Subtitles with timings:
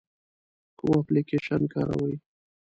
[0.79, 2.15] کوم اپلیکیشن کاروئ؟